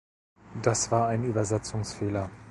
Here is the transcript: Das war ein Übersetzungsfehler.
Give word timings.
Das 0.63 0.89
war 0.89 1.09
ein 1.09 1.23
Übersetzungsfehler. 1.23 2.31